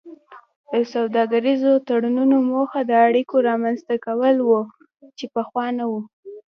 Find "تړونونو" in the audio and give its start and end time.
1.87-2.37